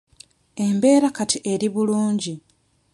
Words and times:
Embeera 0.65 1.07
kati 1.17 1.37
eri 1.51 1.67
bulungi. 1.73 2.33